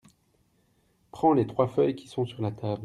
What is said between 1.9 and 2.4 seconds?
qui sont